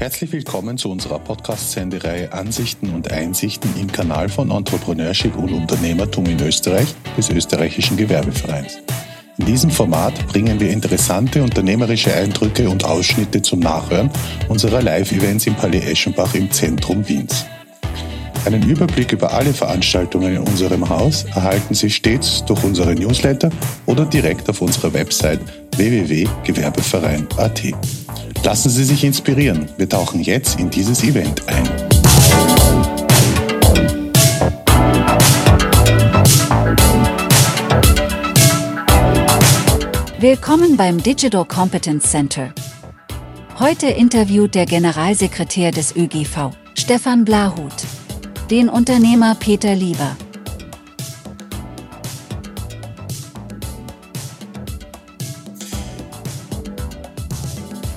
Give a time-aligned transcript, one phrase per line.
[0.00, 6.40] Herzlich willkommen zu unserer Podcast-Sendereihe Ansichten und Einsichten im Kanal von Entrepreneurship und Unternehmertum in
[6.40, 8.78] Österreich des österreichischen Gewerbevereins.
[9.36, 14.08] In diesem Format bringen wir interessante unternehmerische Eindrücke und Ausschnitte zum Nachhören
[14.48, 17.44] unserer Live-Events im Palais Eschenbach im Zentrum Wiens.
[18.46, 23.50] Einen Überblick über alle Veranstaltungen in unserem Haus erhalten Sie stets durch unsere Newsletter
[23.84, 25.40] oder direkt auf unserer Website
[25.76, 27.99] www.gewerbeverein.at.
[28.42, 29.68] Lassen Sie sich inspirieren.
[29.76, 31.68] Wir tauchen jetzt in dieses Event ein.
[40.18, 42.52] Willkommen beim Digital Competence Center.
[43.58, 47.74] Heute interviewt der Generalsekretär des ÖGV, Stefan Blahut
[48.50, 50.16] den Unternehmer Peter Lieber.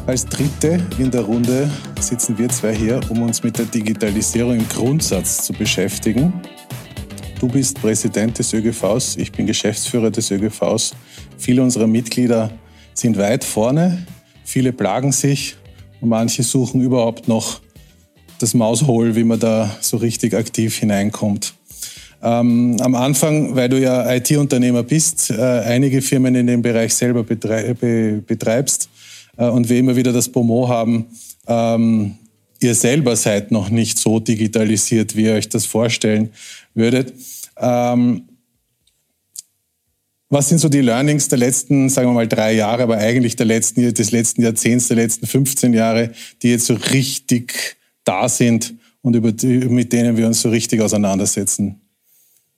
[0.06, 4.68] Als Dritte in der Runde sitzen wir zwei hier, um uns mit der Digitalisierung im
[4.68, 6.34] Grundsatz zu beschäftigen.
[7.40, 10.94] Du bist Präsident des ÖGVs, ich bin Geschäftsführer des ÖGVs.
[11.38, 12.52] Viele unserer Mitglieder
[12.94, 14.06] sind weit vorne,
[14.44, 15.56] viele plagen sich
[16.02, 17.62] und manche suchen überhaupt noch
[18.40, 21.54] das Maushol, wie man da so richtig aktiv hineinkommt.
[22.22, 27.24] Ähm, am Anfang, weil du ja IT-Unternehmer bist, äh, einige Firmen in dem Bereich selber
[27.24, 28.83] betrei be betreibst
[29.38, 31.06] äh, und wir immer wieder das Promo haben,
[31.48, 32.16] ähm,
[32.62, 36.30] ihr selber seid noch nicht so digitalisiert, wie ihr euch das vorstellen
[36.74, 37.14] würdet.
[37.58, 38.24] Ähm,
[40.30, 43.46] was sind so die Learnings der letzten, sagen wir mal, drei Jahre, aber eigentlich der
[43.46, 49.16] letzten, des letzten Jahrzehnts, der letzten 15 Jahre, die jetzt so richtig da sind und
[49.16, 51.82] über die, mit denen wir uns so richtig auseinandersetzen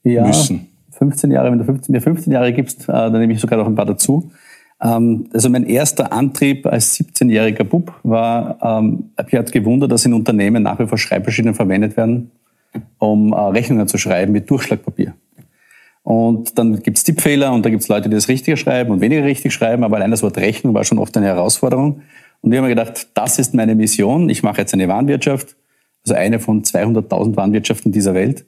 [0.04, 0.68] ja, müssen.
[0.92, 3.68] 15 Jahre, wenn du 15, mir 15 Jahre gibst, äh, dann nehme ich sogar noch
[3.68, 4.32] ein paar dazu.
[4.82, 10.14] Ähm, also mein erster Antrieb als 17-jähriger Bub war, ähm, mich hat gewundert, dass in
[10.14, 12.32] Unternehmen nach wie vor Schreibmaschinen verwendet werden,
[13.00, 15.14] um äh, Rechnungen zu schreiben mit Durchschlagpapier.
[16.04, 19.02] Und dann gibt es Tippfehler und da gibt es Leute, die das richtiger schreiben und
[19.02, 22.02] weniger richtig schreiben, aber allein das Wort Rechnung war schon oft eine Herausforderung.
[22.42, 24.30] Und ich habe mir gedacht, das ist meine Mission.
[24.30, 25.56] Ich mache jetzt eine Warenwirtschaft,
[26.04, 28.46] also eine von 200.000 Warenwirtschaften dieser Welt.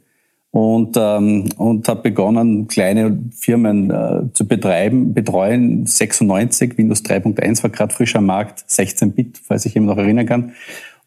[0.51, 5.85] Und, ähm, und habe begonnen, kleine Firmen äh, zu betreiben, betreuen.
[5.85, 10.25] 96, Windows 3.1 war gerade frisch am Markt, 16 Bit, falls ich immer noch erinnern
[10.25, 10.53] kann.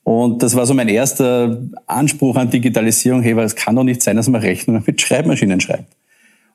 [0.05, 3.23] Und das war so mein erster Anspruch an Digitalisierung.
[3.23, 5.97] Hey, weil es kann doch nicht sein, dass man Rechnungen mit Schreibmaschinen schreibt.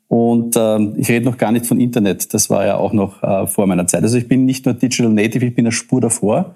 [0.08, 3.48] Und ähm, ich rede noch gar nicht von Internet, das war ja auch noch äh,
[3.48, 4.04] vor meiner Zeit.
[4.04, 6.56] Also ich bin nicht nur Digital Native, ich bin eine Spur davor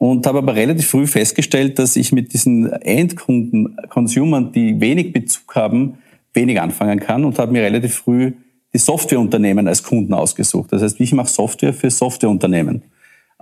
[0.00, 5.54] und habe aber relativ früh festgestellt, dass ich mit diesen Endkunden, Consumern, die wenig Bezug
[5.54, 5.98] haben,
[6.32, 8.32] wenig anfangen kann und habe mir relativ früh
[8.72, 10.72] die Softwareunternehmen als Kunden ausgesucht.
[10.72, 12.82] Das heißt, ich mache Software für Softwareunternehmen.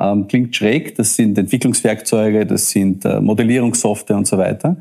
[0.01, 4.79] Ähm, klingt schräg, das sind Entwicklungswerkzeuge, das sind äh, Modellierungssoftware und so weiter.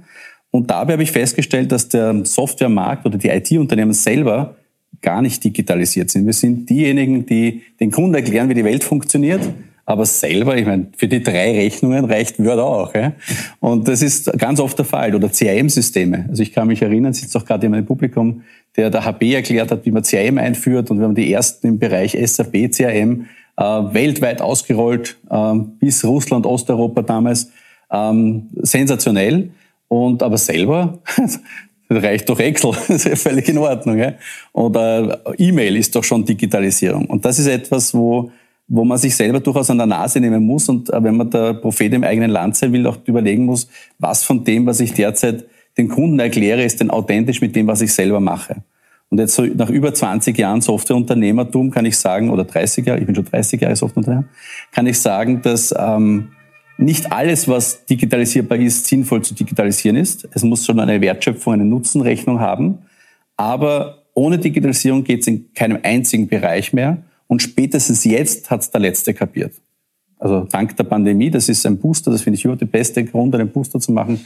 [0.49, 4.55] Und dabei habe ich festgestellt, dass der Softwaremarkt oder die IT-Unternehmen selber
[4.99, 6.25] gar nicht digitalisiert sind.
[6.25, 9.41] Wir sind diejenigen, die den Kunden erklären, wie die Welt funktioniert,
[9.87, 12.93] aber selber, ich meine, für die drei Rechnungen reicht Word auch.
[12.93, 13.13] Ja?
[13.61, 15.15] Und das ist ganz oft der Fall.
[15.15, 16.25] Oder CRM-Systeme.
[16.27, 18.43] Also ich kann mich erinnern, sitzt auch gerade jemand im Publikum,
[18.75, 20.91] der der HB erklärt hat, wie man CRM einführt.
[20.91, 26.45] Und wir haben die ersten im Bereich SAP CRM äh, weltweit ausgerollt, äh, bis Russland,
[26.45, 27.49] Osteuropa damals.
[27.89, 29.51] Ähm, sensationell.
[29.87, 30.99] Und aber selber
[31.89, 33.99] reicht doch Excel, das ist ja völlig in Ordnung.
[33.99, 34.15] Ja?
[34.51, 37.05] Oder E-Mail ist doch schon Digitalisierung.
[37.05, 38.31] Und das ist etwas, wo,
[38.67, 41.53] wo man sich selber durchaus an der Nase nehmen muss und äh, wenn man der
[41.53, 43.67] Prophet im eigenen Land sein will, auch überlegen muss,
[43.99, 45.45] was von dem, was ich derzeit
[45.77, 48.63] den Kunden erkläre, ist denn authentisch mit dem, was ich selber mache.
[49.09, 53.05] Und jetzt so nach über 20 Jahren Softwareunternehmertum kann ich sagen, oder 30 Jahre, ich
[53.05, 54.25] bin schon 30 Jahre Softwareunternehmer,
[54.73, 56.29] kann ich sagen, dass ähm,
[56.77, 60.27] nicht alles, was digitalisierbar ist, sinnvoll zu digitalisieren ist.
[60.33, 62.79] Es muss schon eine Wertschöpfung, eine Nutzenrechnung haben.
[63.37, 66.97] Aber ohne Digitalisierung geht es in keinem einzigen Bereich mehr.
[67.27, 69.53] Und spätestens jetzt hat es der Letzte kapiert.
[70.19, 73.35] Also dank der Pandemie, das ist ein Booster, das finde ich überhaupt der beste Grund,
[73.35, 74.25] einen Booster zu machen.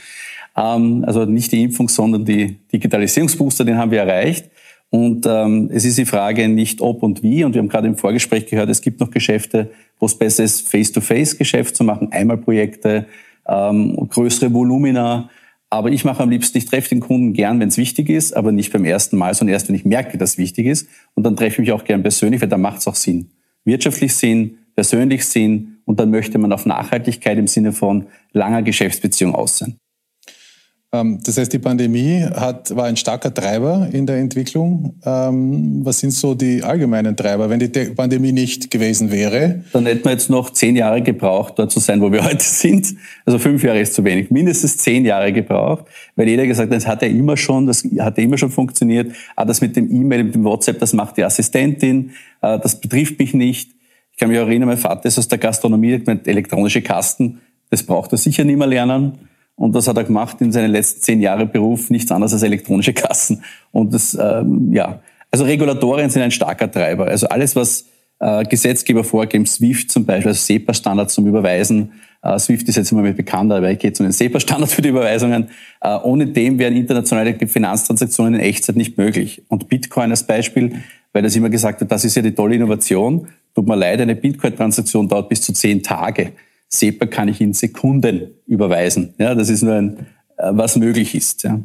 [0.55, 4.49] Ähm, also nicht die Impfung, sondern die Digitalisierungsbooster, den haben wir erreicht.
[4.89, 7.43] Und ähm, es ist die Frage nicht ob und wie.
[7.43, 10.67] Und wir haben gerade im Vorgespräch gehört, es gibt noch Geschäfte, wo es besser ist,
[10.67, 13.05] Face-to-Face-Geschäft zu machen, Einmalprojekte,
[13.47, 15.29] ähm, größere Volumina.
[15.73, 18.51] Aber ich mache am liebsten, ich treffe den Kunden gern, wenn es wichtig ist, aber
[18.51, 20.89] nicht beim ersten Mal, sondern erst, wenn ich merke, dass es wichtig ist.
[21.15, 23.31] Und dann treffe ich mich auch gern persönlich, weil da macht es auch Sinn.
[23.63, 29.33] Wirtschaftlich Sinn, persönlich Sinn und dann möchte man auf Nachhaltigkeit im Sinne von langer Geschäftsbeziehung
[29.33, 29.77] aussehen.
[30.93, 34.99] Das heißt, die Pandemie hat, war ein starker Treiber in der Entwicklung.
[35.05, 37.49] Ähm, was sind so die allgemeinen Treiber?
[37.49, 39.63] Wenn die Pandemie nicht gewesen wäre?
[39.71, 42.93] Dann hätten wir jetzt noch zehn Jahre gebraucht, dort zu sein, wo wir heute sind.
[43.25, 44.31] Also fünf Jahre ist zu wenig.
[44.31, 45.85] Mindestens zehn Jahre gebraucht,
[46.17, 49.13] weil jeder gesagt hat, das hat ja immer schon, das hat ja immer schon funktioniert.
[49.37, 52.11] Aber das mit dem E-Mail, mit dem WhatsApp, das macht die Assistentin.
[52.41, 53.71] Äh, das betrifft mich nicht.
[54.11, 57.39] Ich kann mich erinnern, mein Vater ist aus der Gastronomie, mit elektronische Kasten.
[57.69, 59.30] Das braucht er sicher nicht mehr lernen.
[59.61, 62.93] Und das hat er gemacht in seinen letzten zehn Jahren Beruf, nichts anderes als elektronische
[62.93, 63.43] Kassen.
[63.71, 67.05] Und das, ähm, ja, also Regulatorien sind ein starker Treiber.
[67.05, 67.85] Also alles, was
[68.19, 71.91] äh, Gesetzgeber vorgeben, SWIFT zum Beispiel, also SEPA-Standard zum Überweisen.
[72.23, 74.89] Äh, SWIFT ist jetzt immer mehr bekannt, aber ich gehe zu den SEPA-Standard für die
[74.89, 75.49] Überweisungen.
[75.79, 79.43] Äh, ohne dem wären internationale Finanztransaktionen in Echtzeit nicht möglich.
[79.47, 80.81] Und Bitcoin als Beispiel,
[81.13, 83.27] weil das immer gesagt wird, das ist ja die tolle Innovation.
[83.53, 86.31] Tut mir leid, eine Bitcoin-Transaktion dauert bis zu zehn Tage.
[86.73, 89.13] SEPA kann ich in Sekunden überweisen.
[89.17, 89.97] Ja, das ist nur ein,
[90.37, 91.43] äh, was möglich ist.
[91.43, 91.59] Ja.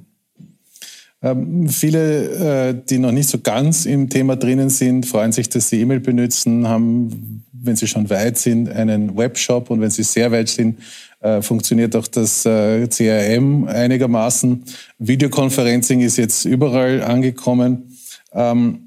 [1.22, 5.70] Ähm, viele, äh, die noch nicht so ganz im Thema drinnen sind, freuen sich, dass
[5.70, 10.30] sie E-Mail benutzen, haben, wenn sie schon weit sind, einen Webshop und wenn sie sehr
[10.30, 10.78] weit sind,
[11.20, 14.64] äh, funktioniert auch das äh, CRM einigermaßen.
[14.98, 17.96] Videoconferencing ist jetzt überall angekommen.
[18.32, 18.85] Ähm,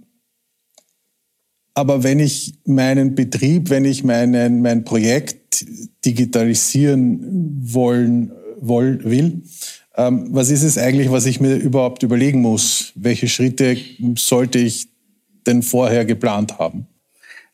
[1.79, 5.65] aber wenn ich meinen Betrieb, wenn ich meinen, mein Projekt
[6.03, 9.43] digitalisieren wollen, woll, will,
[9.95, 12.91] ähm, was ist es eigentlich, was ich mir überhaupt überlegen muss?
[12.95, 13.77] Welche Schritte
[14.17, 14.89] sollte ich
[15.47, 16.87] denn vorher geplant haben?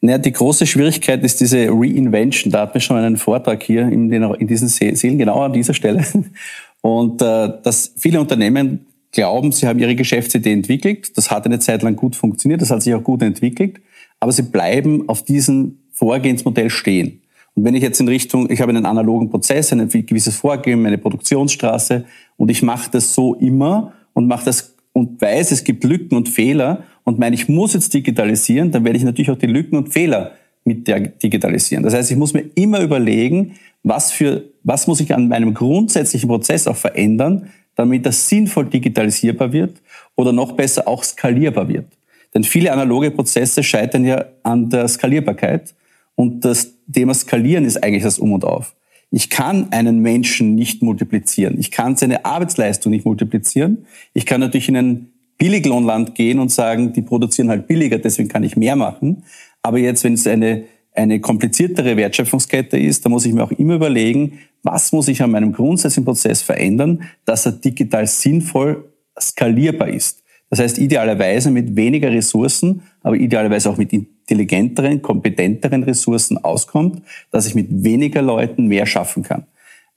[0.01, 2.51] Naja, die große Schwierigkeit ist diese Reinvention.
[2.51, 5.75] Da hatten wir schon einen Vortrag hier in, den, in diesen Seelen, genau an dieser
[5.75, 6.04] Stelle.
[6.81, 11.16] Und äh, dass viele Unternehmen glauben, sie haben ihre Geschäftsidee entwickelt.
[11.16, 13.80] Das hat eine Zeit lang gut funktioniert, das hat sich auch gut entwickelt
[14.25, 17.22] aber sie bleiben auf diesem Vorgehensmodell stehen.
[17.54, 20.98] Und wenn ich jetzt in Richtung, ich habe einen analogen Prozess, ein gewisses Vorgehen, eine
[20.98, 22.06] Produktionsstraße
[22.36, 26.27] und ich mache das so immer und mache das und weiß, es gibt Lücken und
[26.27, 29.94] Fehler und meine, ich muss jetzt digitalisieren, dann werde ich natürlich auch die Lücken und
[29.94, 30.31] Fehler
[30.63, 31.83] mit der digitalisieren.
[31.83, 33.51] Das heißt, ich muss mir immer überlegen,
[33.83, 39.54] was für, was muss ich an meinem grundsätzlichen Prozess auch verändern, damit das sinnvoll digitalisierbar
[39.54, 39.83] wird
[40.16, 41.86] oder noch besser auch skalierbar wird.
[42.35, 45.73] Denn viele analoge Prozesse scheitern ja an der Skalierbarkeit.
[46.15, 48.75] Und das Thema Skalieren ist eigentlich das Um und Auf.
[49.09, 51.57] Ich kann einen Menschen nicht multiplizieren.
[51.57, 53.85] Ich kann seine Arbeitsleistung nicht multiplizieren.
[54.13, 58.43] Ich kann natürlich in ein Billiglohnland gehen und sagen, die produzieren halt billiger, deswegen kann
[58.43, 59.23] ich mehr machen.
[59.61, 63.75] Aber jetzt, wenn es eine, eine kompliziertere Wertschöpfungskette ist, da muss ich mir auch immer
[63.75, 68.85] überlegen, was muss ich an meinem grundsätzlichen Prozess verändern, dass er digital sinnvoll
[69.19, 70.25] skalierbar ist.
[70.50, 77.01] Das heißt, idealerweise mit weniger Ressourcen, aber idealerweise auch mit intelligenteren, kompetenteren Ressourcen auskommt,
[77.31, 79.45] dass ich mit weniger Leuten mehr schaffen kann.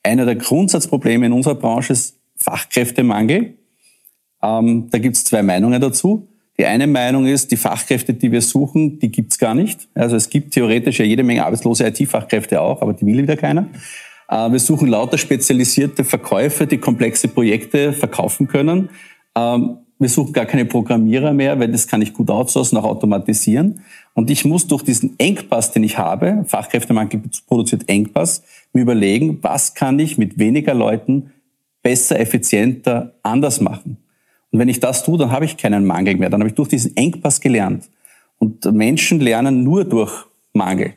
[0.03, 3.55] Einer der Grundsatzprobleme in unserer Branche ist Fachkräftemangel.
[4.43, 6.29] Ähm, da gibt es zwei Meinungen dazu.
[6.59, 9.89] Die eine Meinung ist, die Fachkräfte, die wir suchen, die gibt's gar nicht.
[9.95, 13.69] Also es gibt theoretisch ja jede Menge arbeitslose IT-Fachkräfte auch, aber die will wieder keiner.
[14.29, 18.91] Äh, wir suchen lauter spezialisierte Verkäufer, die komplexe Projekte verkaufen können.
[19.37, 23.81] Ähm, wir suchen gar keine Programmierer mehr, weil das kann ich gut outsourcen, auch automatisieren.
[24.15, 28.43] Und ich muss durch diesen Engpass, den ich habe, Fachkräftemangel produziert Engpass,
[28.73, 31.33] mir überlegen, was kann ich mit weniger Leuten
[31.83, 33.97] besser, effizienter, anders machen.
[34.51, 36.31] Und wenn ich das tue, dann habe ich keinen Mangel mehr.
[36.31, 37.89] Dann habe ich durch diesen Engpass gelernt.
[38.39, 40.95] Und Menschen lernen nur durch Mangel.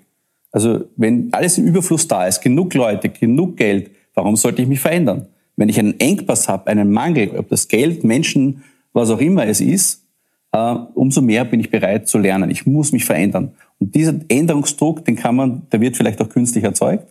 [0.52, 4.80] Also wenn alles im Überfluss da ist, genug Leute, genug Geld, warum sollte ich mich
[4.80, 5.28] verändern?
[5.56, 9.62] Wenn ich einen Engpass habe, einen Mangel, ob das Geld, Menschen, was auch immer es
[9.62, 10.06] ist,
[10.52, 12.50] äh, umso mehr bin ich bereit zu lernen.
[12.50, 13.52] Ich muss mich verändern.
[13.80, 17.08] Und dieser Änderungsdruck, den kann man, der wird vielleicht auch künstlich erzeugt,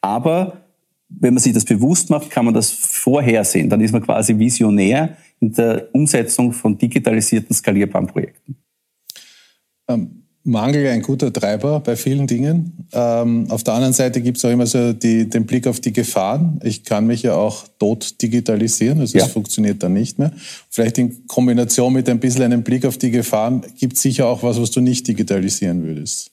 [0.00, 0.58] aber
[1.08, 3.68] wenn man sich das bewusst macht, kann man das vorhersehen.
[3.68, 8.56] Dann ist man quasi visionär in der Umsetzung von digitalisierten, skalierbaren Projekten.
[9.88, 12.86] Ähm Mangel ein guter Treiber bei vielen Dingen.
[12.92, 15.92] Ähm, auf der anderen Seite gibt es auch immer so die, den Blick auf die
[15.92, 16.60] Gefahren.
[16.62, 19.24] Ich kann mich ja auch tot digitalisieren, also ja.
[19.24, 20.32] es funktioniert dann nicht mehr.
[20.68, 24.42] Vielleicht in Kombination mit ein bisschen einem Blick auf die Gefahren gibt es sicher auch
[24.42, 26.30] was, was du nicht digitalisieren würdest.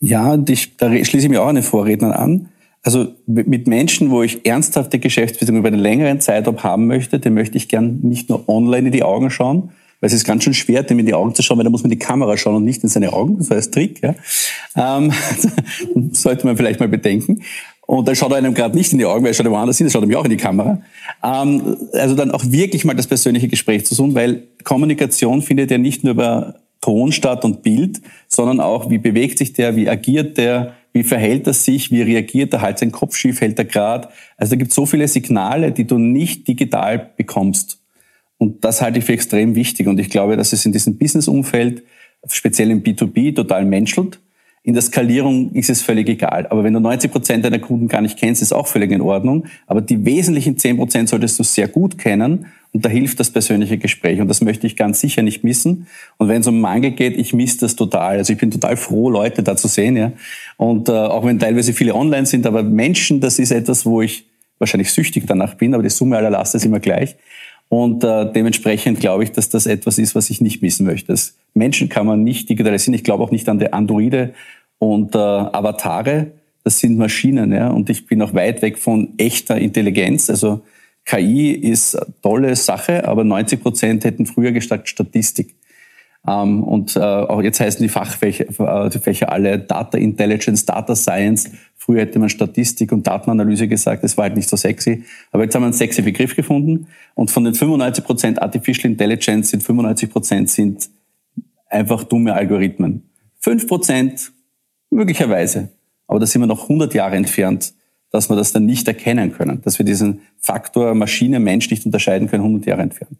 [0.00, 2.48] Ja, und ich, da schließe ich mir auch an den Vorrednern an.
[2.82, 7.58] Also mit Menschen, wo ich ernsthafte Geschäftsbeziehungen über einen längeren Zeitraum haben möchte, den möchte
[7.58, 10.82] ich gern nicht nur online in die Augen schauen, weil es ist ganz schön schwer,
[10.82, 12.82] dem in die Augen zu schauen, weil da muss man die Kamera schauen und nicht
[12.82, 13.38] in seine Augen.
[13.38, 14.00] Das war das Trick.
[14.02, 14.14] Ja.
[14.76, 15.12] Ähm,
[16.12, 17.42] sollte man vielleicht mal bedenken.
[17.86, 19.86] Und dann schaut er einem gerade nicht in die Augen, weil er schaut woanders hin,
[19.88, 20.80] er schaut mir auch in die Kamera.
[21.24, 25.78] Ähm, also dann auch wirklich mal das persönliche Gespräch zu suchen, weil Kommunikation findet ja
[25.78, 30.38] nicht nur über Ton statt und Bild, sondern auch, wie bewegt sich der, wie agiert
[30.38, 34.08] der, wie verhält er sich, wie reagiert er, halt sein Kopf schief, hält er gerade.
[34.36, 37.79] Also da gibt es so viele Signale, die du nicht digital bekommst.
[38.40, 39.86] Und das halte ich für extrem wichtig.
[39.86, 41.82] Und ich glaube, dass es in diesem Business-Umfeld,
[42.26, 44.18] speziell im B2B, total menschelt.
[44.62, 46.46] In der Skalierung ist es völlig egal.
[46.46, 49.44] Aber wenn du 90 Prozent deiner Kunden gar nicht kennst, ist auch völlig in Ordnung.
[49.66, 52.46] Aber die wesentlichen 10 Prozent solltest du sehr gut kennen.
[52.72, 54.22] Und da hilft das persönliche Gespräch.
[54.22, 55.86] Und das möchte ich ganz sicher nicht missen.
[56.16, 58.16] Und wenn es um Mangel geht, ich misse das total.
[58.16, 59.98] Also ich bin total froh, Leute da zu sehen.
[59.98, 60.12] Ja.
[60.56, 64.24] Und äh, auch wenn teilweise viele online sind, aber Menschen, das ist etwas, wo ich
[64.58, 67.16] wahrscheinlich süchtig danach bin, aber die Summe aller Last ist immer gleich.
[67.70, 71.12] Und äh, dementsprechend glaube ich, dass das etwas ist, was ich nicht missen möchte.
[71.12, 72.94] Das Menschen kann man nicht digitalisieren.
[72.94, 74.34] Ich glaube auch nicht an die Androide
[74.80, 76.32] und äh, Avatare.
[76.64, 77.68] Das sind Maschinen, ja.
[77.68, 80.28] Und ich bin auch weit weg von echter Intelligenz.
[80.28, 80.62] Also
[81.04, 85.54] KI ist tolle Sache, aber 90 Prozent hätten früher gesagt Statistik.
[86.26, 90.96] Ähm, und äh, auch jetzt heißen die Fachfächer äh, die Fächer alle Data Intelligence, Data
[90.96, 91.50] Science.
[91.82, 95.04] Früher hätte man Statistik und Datenanalyse gesagt, das war halt nicht so sexy.
[95.32, 96.86] Aber jetzt haben wir einen sexy Begriff gefunden.
[97.14, 100.90] Und von den 95 Prozent Artificial Intelligence sind 95 Prozent sind
[101.68, 103.08] einfach dumme Algorithmen.
[103.40, 104.32] 5 Prozent
[104.90, 105.70] möglicherweise.
[106.06, 107.72] Aber da sind wir noch 100 Jahre entfernt
[108.10, 112.44] dass wir das dann nicht erkennen können, dass wir diesen Faktor Maschine-Mensch nicht unterscheiden können,
[112.44, 113.16] 100 Jahre entfernt.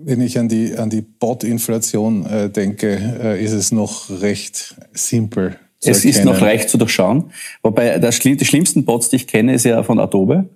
[0.00, 5.56] Wenn ich an die, an die Bot-Inflation äh, denke, äh, ist es noch recht simpel.
[5.80, 6.14] Zu es erkennen.
[6.14, 7.32] ist noch leicht zu durchschauen.
[7.62, 10.48] Wobei das, die schlimmsten Bots, die ich kenne, ist ja von Adobe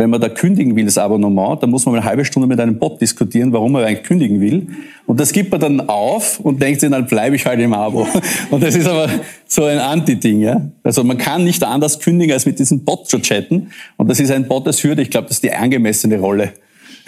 [0.00, 2.60] wenn man da kündigen will, das Abonnement, dann muss man mal eine halbe Stunde mit
[2.60, 4.68] einem Bot diskutieren, warum er eigentlich kündigen will.
[5.06, 8.06] Und das gibt man dann auf und denkt sich, dann bleibe ich halt im Abo.
[8.50, 9.10] Und das ist aber
[9.48, 10.70] so ein Anti-Ding, ja.
[10.84, 13.72] Also man kann nicht anders kündigen, als mit diesem Bot zu chatten.
[13.96, 15.02] Und das ist ein Bot als Hürde.
[15.02, 16.52] Ich glaube, das ist die angemessene Rolle.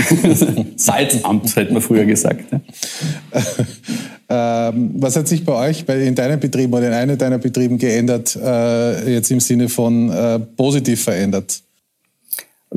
[0.76, 2.44] Salzamt, hätte man früher gesagt.
[2.52, 2.60] Ja.
[4.68, 7.78] ähm, was hat sich bei euch bei, in deinem Betrieb oder in einem deiner Betrieben
[7.78, 11.62] geändert, äh, jetzt im Sinne von äh, positiv verändert?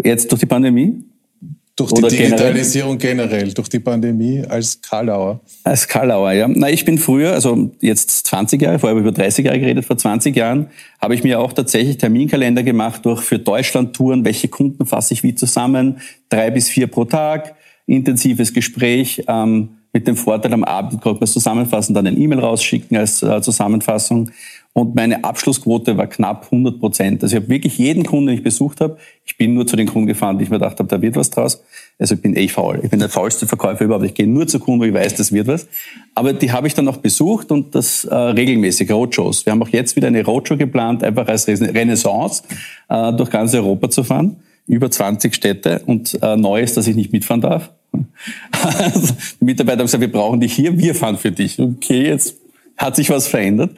[0.04, 1.04] Jetzt durch die Pandemie?
[1.76, 3.30] Durch die Oder Digitalisierung generell?
[3.30, 5.42] generell, durch die Pandemie als Karlauer.
[5.64, 6.48] Als Karlauer, ja.
[6.48, 9.84] Na, ich bin früher, also jetzt 20 Jahre, vorher habe ich über 30 Jahre geredet,
[9.84, 10.68] vor 20 Jahren
[11.02, 15.34] habe ich mir auch tatsächlich Terminkalender gemacht durch für Deutschland-Touren, welche Kunden fasse ich wie
[15.34, 16.00] zusammen,
[16.30, 17.56] drei bis vier pro Tag,
[17.88, 22.40] intensives Gespräch, ähm, mit dem Vorteil, am Abend konnte man es zusammenfassen, dann ein E-Mail
[22.40, 24.32] rausschicken als äh, Zusammenfassung.
[24.76, 27.22] Und meine Abschlussquote war knapp 100 Prozent.
[27.22, 29.88] Also ich habe wirklich jeden Kunden, den ich besucht habe, ich bin nur zu den
[29.88, 31.64] Kunden gefahren, die ich mir gedacht habe, da wird was draus.
[32.00, 32.80] Also ich bin eh faul.
[32.82, 34.06] Ich bin der faulste Verkäufer überhaupt.
[34.06, 35.68] Ich gehe nur zu Kunden, wo ich weiß, das wird was.
[36.16, 39.46] Aber die habe ich dann auch besucht und das äh, regelmäßig, Roadshows.
[39.46, 42.42] Wir haben auch jetzt wieder eine Roadshow geplant, einfach als Renaissance
[42.90, 44.38] äh, durch ganz Europa zu fahren.
[44.66, 47.70] Über 20 Städte und äh, neu ist, dass ich nicht mitfahren darf.
[47.94, 51.60] Die Mitarbeiter haben gesagt, wir brauchen dich hier, wir fahren für dich.
[51.60, 52.38] Okay, jetzt
[52.78, 53.72] hat sich was verändert.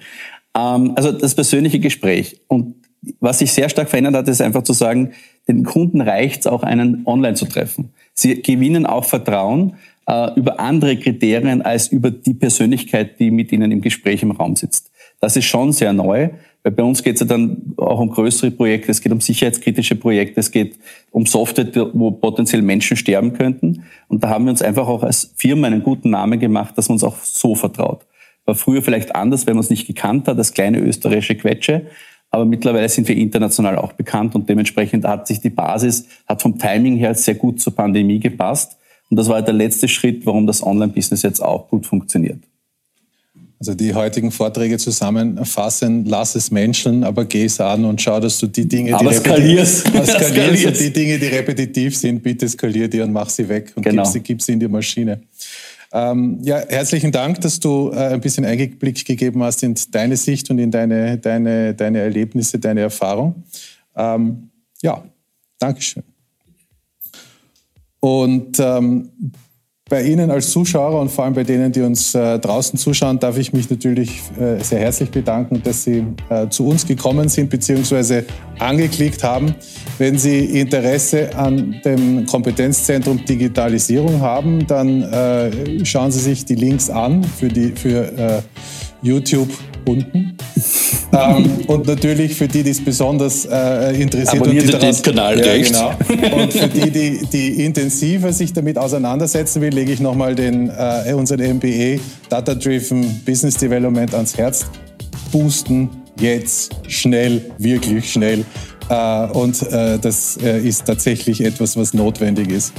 [0.55, 2.41] Ähm, also das persönliche Gespräch.
[2.47, 2.75] Und
[3.19, 5.11] was sich sehr stark verändert hat, ist einfach zu sagen,
[5.47, 7.93] den Kunden reicht es auch, einen online zu treffen.
[8.13, 9.75] Sie gewinnen auch Vertrauen
[10.07, 14.55] äh, über andere Kriterien als über die Persönlichkeit, die mit ihnen im Gespräch im Raum
[14.55, 14.91] sitzt.
[15.19, 16.29] Das ist schon sehr neu,
[16.63, 19.95] weil bei uns geht es ja dann auch um größere Projekte, es geht um sicherheitskritische
[19.95, 20.77] Projekte, es geht
[21.11, 23.83] um Software, wo potenziell Menschen sterben könnten.
[24.07, 26.95] Und da haben wir uns einfach auch als Firma einen guten Namen gemacht, dass man
[26.95, 28.05] uns auch so vertraut.
[28.45, 31.87] War früher vielleicht anders, wenn man es nicht gekannt hat, das kleine österreichische Quetsche.
[32.29, 36.57] Aber mittlerweile sind wir international auch bekannt und dementsprechend hat sich die Basis, hat vom
[36.57, 38.77] Timing her sehr gut zur Pandemie gepasst.
[39.09, 42.39] Und das war der letzte Schritt, warum das Online-Business jetzt auch gut funktioniert.
[43.57, 48.37] Also die heutigen Vorträge zusammenfassen, lass es menscheln, aber geh es an und schau, dass
[48.37, 49.87] du die Dinge, die, skalierst.
[49.87, 54.03] skalierst die Dinge, die repetitiv sind, bitte skalier die und mach sie weg und genau.
[54.03, 55.21] gib, sie, gib sie in die Maschine.
[55.97, 60.49] Ähm, ja, herzlichen Dank, dass du äh, ein bisschen Einblick gegeben hast in deine Sicht
[60.49, 63.45] und in deine, deine, deine Erlebnisse, deine Erfahrung.
[63.95, 64.49] Ähm,
[64.81, 65.05] ja,
[65.57, 66.03] Dankeschön.
[68.01, 69.09] Und ähm,
[69.87, 73.37] bei Ihnen als Zuschauer und vor allem bei denen, die uns äh, draußen zuschauen, darf
[73.37, 78.23] ich mich natürlich äh, sehr herzlich bedanken, dass Sie äh, zu uns gekommen sind bzw.
[78.57, 79.53] angeklickt haben.
[79.99, 86.89] Wenn Sie Interesse an dem Kompetenzzentrum Digitalisierung haben, dann äh, schauen Sie sich die Links
[86.89, 88.41] an für, die, für äh,
[89.03, 89.49] YouTube
[89.85, 90.35] unten.
[91.15, 94.41] Ähm, und natürlich für die, die es besonders äh, interessiert.
[94.41, 95.79] Abonniert und den Kanal ja, rechts.
[96.07, 96.43] Genau.
[96.43, 101.13] Und für die, die, die intensiver sich damit auseinandersetzen will, lege ich nochmal den, äh,
[101.13, 104.65] unseren MBA Data Driven Business Development ans Herz.
[105.31, 108.45] Boosten jetzt schnell, wirklich schnell.
[108.89, 112.73] Äh, und äh, das äh, ist tatsächlich etwas, was notwendig ist.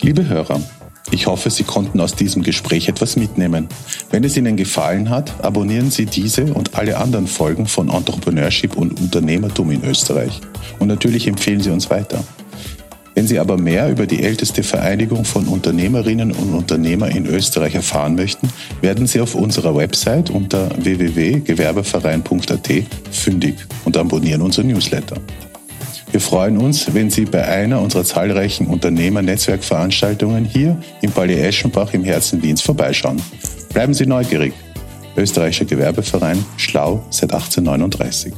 [0.00, 0.60] Liebe Hörer,
[1.10, 3.68] Ich hoffe, Sie konnten aus diesem Gespräch etwas mitnehmen.
[4.10, 9.00] Wenn es Ihnen gefallen hat, abonnieren Sie diese und alle anderen Folgen von Entrepreneurship und
[9.00, 10.40] Unternehmertum in Österreich.
[10.78, 12.24] Und natürlich empfehlen Sie uns weiter.
[13.14, 18.16] Wenn Sie aber mehr über die älteste Vereinigung von Unternehmerinnen und Unternehmer in Österreich erfahren
[18.16, 18.48] möchten,
[18.80, 22.70] werden Sie auf unserer Website unter www.gewerbeverein.at
[23.12, 25.16] fündig und abonnieren unser Newsletter.
[26.14, 32.04] Wir freuen uns, wenn Sie bei einer unserer zahlreichen Unternehmer-Netzwerkveranstaltungen hier im Palais Eschenbach im
[32.04, 33.20] Herzen Wiens vorbeischauen.
[33.72, 34.54] Bleiben Sie neugierig.
[35.16, 38.32] Österreichischer Gewerbeverein, schlau seit 1839.